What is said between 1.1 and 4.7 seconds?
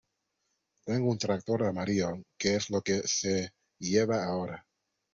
un tractor amarillo, que es lo que se lleva ahora.